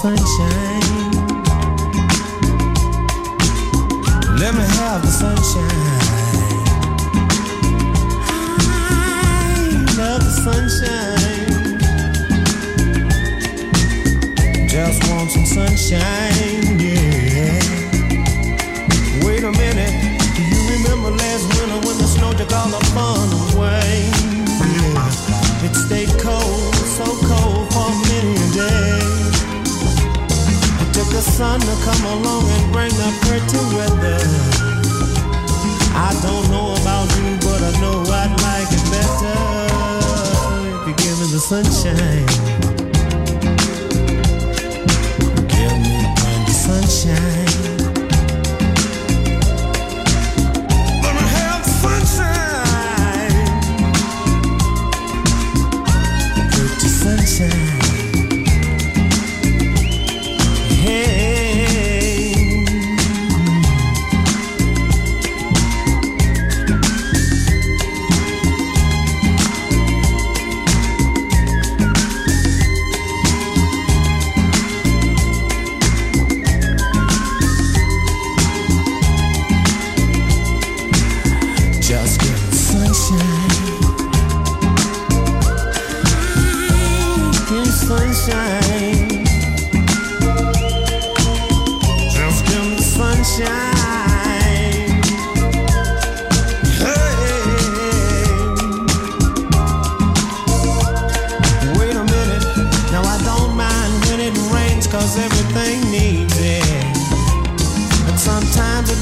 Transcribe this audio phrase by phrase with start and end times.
[0.00, 0.77] sunshine.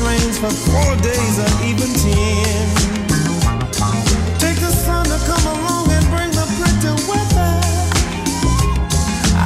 [0.07, 2.67] rains for four days or even ten.
[4.39, 7.55] Take the sun to come along and bring the pretty weather.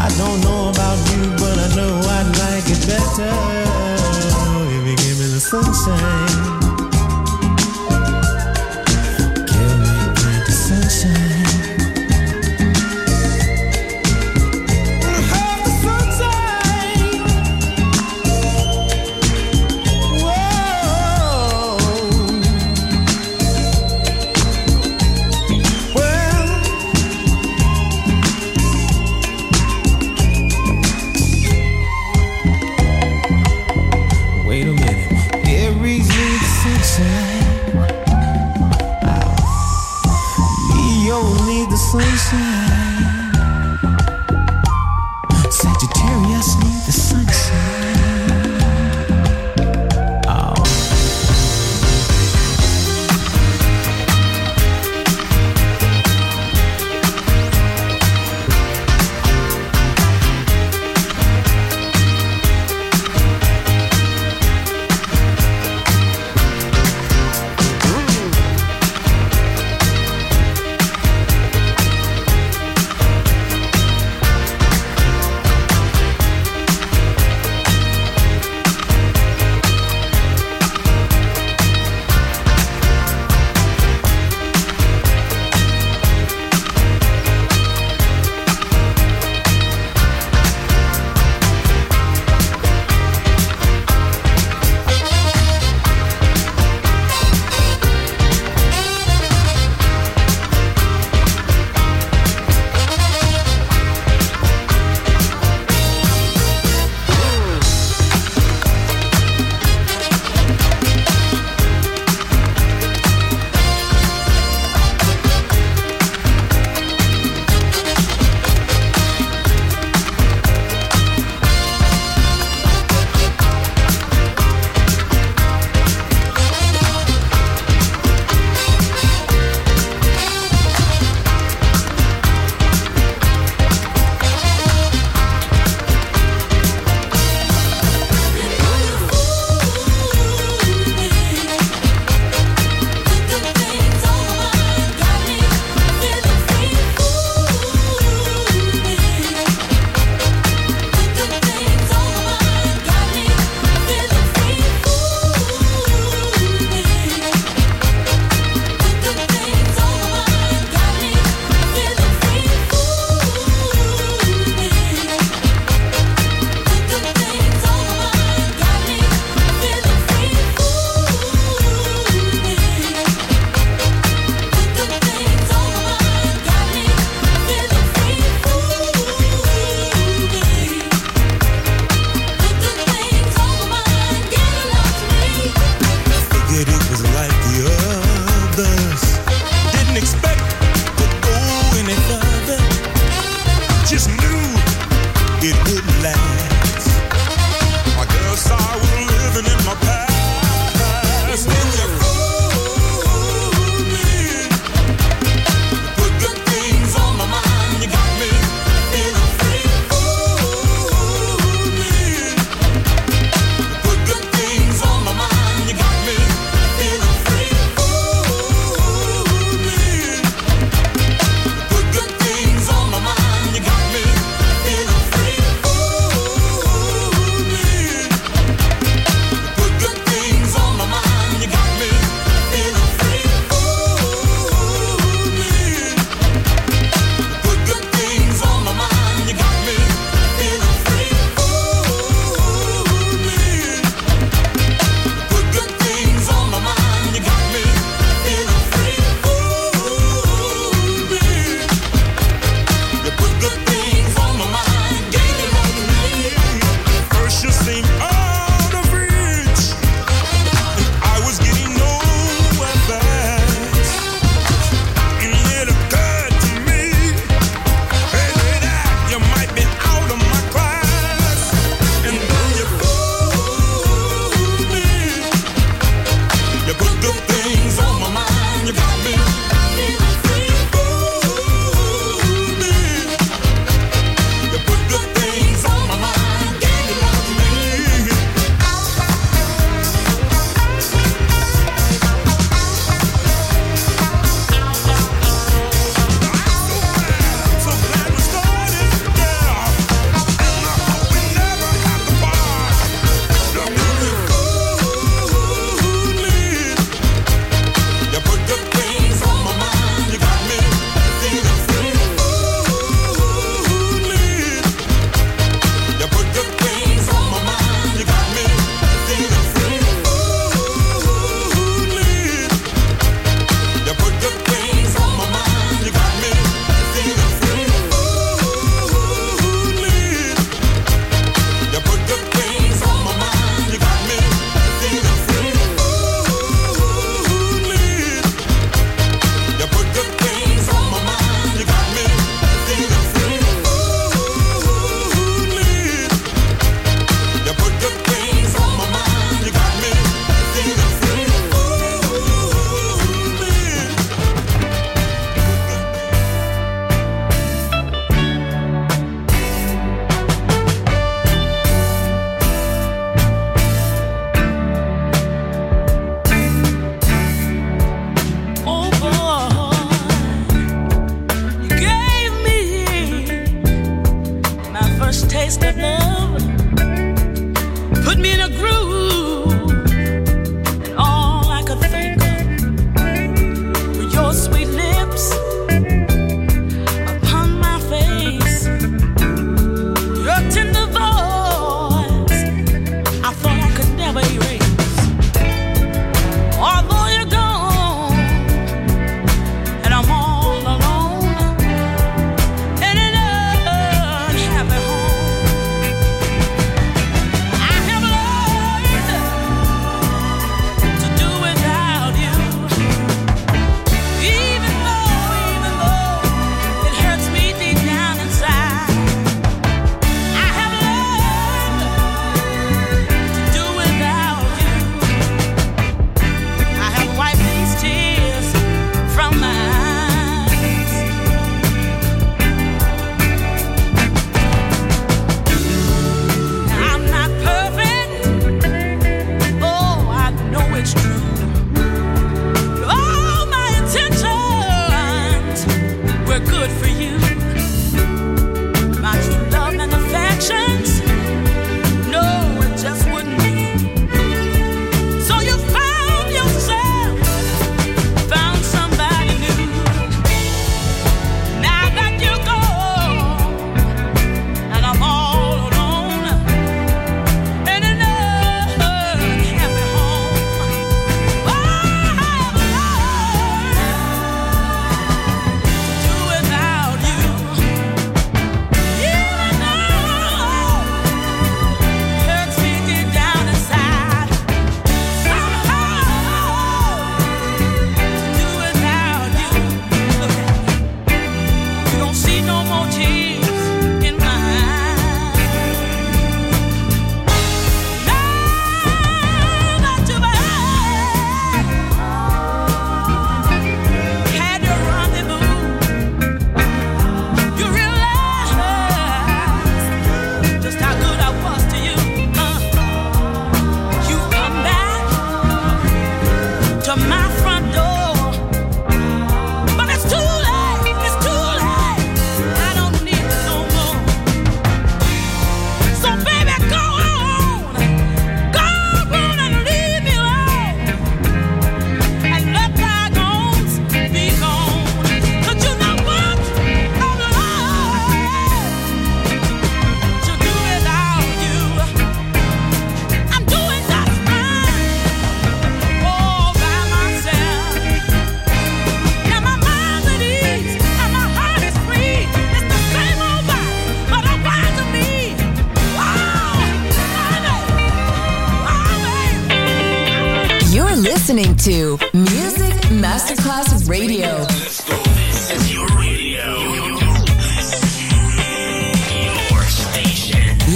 [0.05, 3.33] I don't know about you, but I know I'd like it better
[4.77, 6.20] if you give me the sunshine.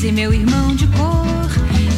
[0.00, 1.50] Easy, meu irmão de cor.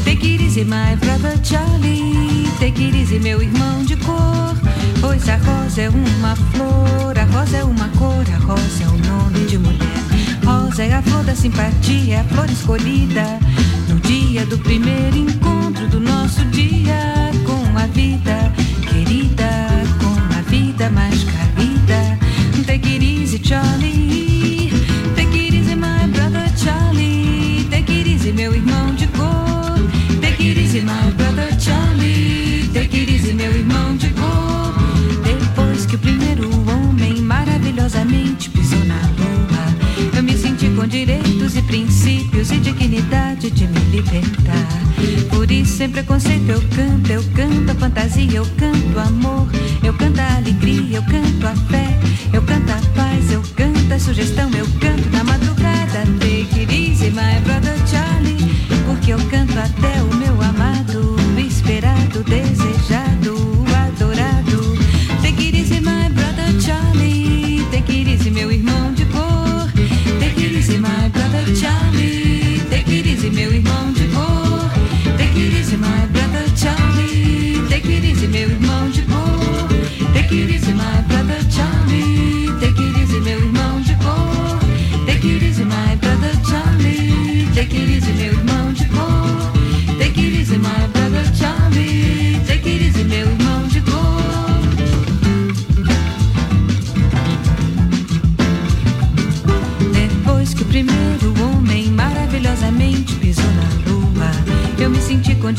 [0.04, 2.48] Take it easy, my brother Charlie.
[2.58, 4.56] Take it easy, meu irmão de cor.
[5.00, 8.98] Pois a rosa é uma flor, a rosa é uma cor, a rosa é o
[9.06, 10.02] nome de mulher.
[10.44, 13.38] Rosa é a flor da simpatia, a flor escolhida
[13.88, 18.52] no dia do primeiro encontro do nosso dia com a vida
[18.90, 19.46] querida,
[20.00, 22.18] com a vida mais querida.
[22.66, 24.72] Take it easy, Charlie.
[25.14, 27.21] Take it easy, my brother Charlie.
[28.42, 29.78] Meu irmão de cor.
[30.20, 32.68] Take it easy, my brother Charlie.
[32.74, 34.74] Take it easy, meu irmão de cor.
[35.22, 41.62] Depois que o primeiro homem maravilhosamente pisou na lua, eu me senti com direitos e
[41.62, 44.66] princípios e dignidade de me libertar.
[45.30, 49.46] Por isso, sem preconceito, eu canto, eu canto a fantasia, eu canto amor,
[49.84, 51.96] eu canto a alegria, eu canto a fé,
[52.32, 56.02] eu canto a paz, eu canto a sugestão, eu canto na madrugada.
[56.18, 57.81] Take it easy, my brother
[59.02, 63.51] porque eu canto até o meu amado, esperado, desejado,